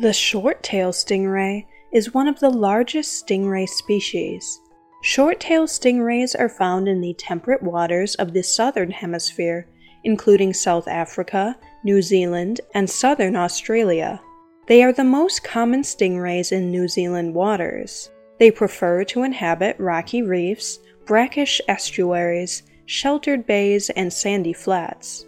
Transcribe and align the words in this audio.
The 0.00 0.12
short-tailed 0.12 0.94
stingray 0.94 1.66
is 1.92 2.14
one 2.14 2.28
of 2.28 2.38
the 2.38 2.50
largest 2.50 3.26
stingray 3.26 3.68
species. 3.68 4.60
Short-tailed 5.02 5.68
stingrays 5.68 6.38
are 6.38 6.48
found 6.48 6.86
in 6.86 7.00
the 7.00 7.14
temperate 7.14 7.64
waters 7.64 8.14
of 8.14 8.32
the 8.32 8.44
southern 8.44 8.92
hemisphere, 8.92 9.66
including 10.04 10.54
South 10.54 10.86
Africa, 10.86 11.56
New 11.82 12.00
Zealand, 12.00 12.60
and 12.74 12.88
southern 12.88 13.34
Australia. 13.34 14.20
They 14.68 14.84
are 14.84 14.92
the 14.92 15.02
most 15.02 15.42
common 15.42 15.82
stingrays 15.82 16.52
in 16.52 16.70
New 16.70 16.86
Zealand 16.86 17.34
waters. 17.34 18.08
They 18.38 18.52
prefer 18.52 19.02
to 19.02 19.24
inhabit 19.24 19.80
rocky 19.80 20.22
reefs, 20.22 20.78
brackish 21.06 21.60
estuaries, 21.66 22.62
sheltered 22.86 23.48
bays, 23.48 23.90
and 23.90 24.12
sandy 24.12 24.52
flats. 24.52 25.24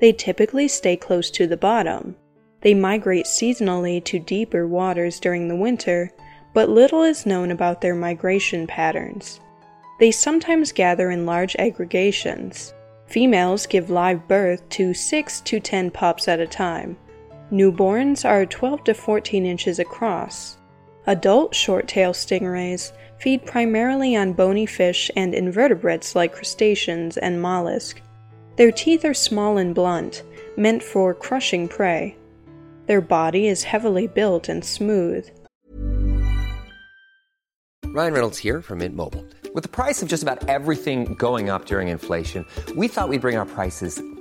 They 0.00 0.10
typically 0.10 0.66
stay 0.66 0.96
close 0.96 1.30
to 1.30 1.46
the 1.46 1.56
bottom. 1.56 2.16
They 2.60 2.74
migrate 2.74 3.26
seasonally 3.26 4.02
to 4.04 4.18
deeper 4.18 4.66
waters 4.66 5.20
during 5.20 5.48
the 5.48 5.56
winter, 5.56 6.10
but 6.54 6.68
little 6.68 7.02
is 7.02 7.26
known 7.26 7.50
about 7.50 7.80
their 7.80 7.94
migration 7.94 8.66
patterns. 8.66 9.40
They 10.00 10.10
sometimes 10.10 10.72
gather 10.72 11.10
in 11.10 11.26
large 11.26 11.54
aggregations. 11.56 12.74
Females 13.06 13.66
give 13.66 13.90
live 13.90 14.26
birth 14.28 14.68
to 14.70 14.92
6 14.92 15.40
to 15.42 15.60
10 15.60 15.90
pups 15.90 16.28
at 16.28 16.40
a 16.40 16.46
time. 16.46 16.96
Newborns 17.52 18.28
are 18.28 18.44
12 18.44 18.84
to 18.84 18.94
14 18.94 19.46
inches 19.46 19.78
across. 19.78 20.58
Adult 21.06 21.54
short-tailed 21.54 22.14
stingrays 22.14 22.92
feed 23.18 23.46
primarily 23.46 24.14
on 24.14 24.32
bony 24.32 24.66
fish 24.66 25.10
and 25.16 25.34
invertebrates 25.34 26.14
like 26.14 26.34
crustaceans 26.34 27.16
and 27.16 27.40
mollusks. 27.40 28.02
Their 28.56 28.72
teeth 28.72 29.04
are 29.04 29.14
small 29.14 29.56
and 29.58 29.74
blunt, 29.74 30.22
meant 30.56 30.82
for 30.82 31.14
crushing 31.14 31.68
prey. 31.68 32.16
Their 32.88 33.02
body 33.02 33.46
is 33.46 33.64
heavily 33.64 34.06
built 34.06 34.48
and 34.48 34.64
smooth. 34.64 35.28
Ryan 37.84 38.12
Reynolds 38.14 38.38
here 38.38 38.62
from 38.62 38.78
Mint 38.78 38.96
Mobile. 38.96 39.26
With 39.54 39.62
the 39.62 39.68
price 39.68 40.02
of 40.02 40.08
just 40.08 40.22
about 40.22 40.48
everything 40.48 41.12
going 41.14 41.50
up 41.50 41.66
during 41.66 41.88
inflation, 41.88 42.46
we 42.76 42.88
thought 42.88 43.10
we'd 43.10 43.20
bring 43.20 43.36
our 43.36 43.44
prices 43.44 44.02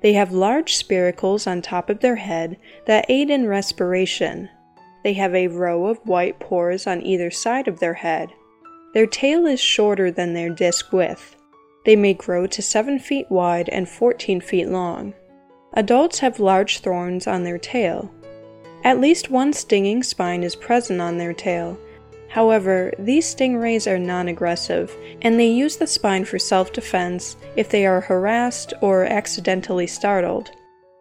They 0.00 0.12
have 0.12 0.32
large 0.32 0.74
spiracles 0.74 1.46
on 1.46 1.60
top 1.60 1.90
of 1.90 2.00
their 2.00 2.16
head 2.16 2.56
that 2.86 3.06
aid 3.08 3.30
in 3.30 3.46
respiration. 3.46 4.48
They 5.02 5.12
have 5.14 5.34
a 5.34 5.48
row 5.48 5.86
of 5.86 5.98
white 6.06 6.38
pores 6.38 6.86
on 6.86 7.02
either 7.02 7.30
side 7.30 7.68
of 7.68 7.80
their 7.80 7.94
head. 7.94 8.30
Their 8.94 9.06
tail 9.06 9.46
is 9.46 9.60
shorter 9.60 10.10
than 10.10 10.34
their 10.34 10.50
disc 10.50 10.92
width. 10.92 11.36
They 11.84 11.96
may 11.96 12.14
grow 12.14 12.46
to 12.46 12.62
7 12.62 12.98
feet 12.98 13.30
wide 13.30 13.68
and 13.68 13.88
14 13.88 14.40
feet 14.40 14.68
long. 14.68 15.14
Adults 15.74 16.20
have 16.20 16.40
large 16.40 16.78
thorns 16.80 17.26
on 17.26 17.44
their 17.44 17.58
tail. 17.58 18.10
At 18.84 19.00
least 19.00 19.30
one 19.30 19.52
stinging 19.52 20.02
spine 20.02 20.42
is 20.42 20.56
present 20.56 21.00
on 21.00 21.18
their 21.18 21.32
tail. 21.32 21.78
However, 22.28 22.92
these 22.98 23.26
stingrays 23.34 23.90
are 23.90 23.98
non 23.98 24.28
aggressive, 24.28 24.94
and 25.22 25.38
they 25.40 25.48
use 25.48 25.76
the 25.76 25.86
spine 25.86 26.24
for 26.24 26.38
self 26.38 26.72
defense 26.72 27.36
if 27.56 27.70
they 27.70 27.86
are 27.86 28.02
harassed 28.02 28.74
or 28.80 29.04
accidentally 29.04 29.86
startled. 29.86 30.50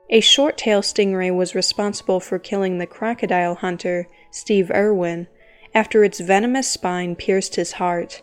A 0.10 0.22
short 0.22 0.58
tail 0.58 0.82
stingray 0.82 1.36
was 1.36 1.54
responsible 1.54 2.22
for 2.22 2.40
killing 2.40 2.78
the 2.78 2.88
crocodile 2.88 3.56
hunter 3.56 4.08
Steve 4.32 4.72
Irwin 4.72 5.28
after 5.76 6.04
its 6.04 6.22
venomous 6.22 6.68
spine 6.70 7.16
pierced 7.16 7.56
his 7.56 7.74
heart. 7.74 8.22